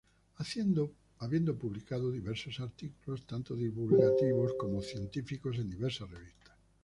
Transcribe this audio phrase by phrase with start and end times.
[1.19, 6.55] Habiendo publicado diversos artículos, tanto divulgativos como científicos, en diversas revistas.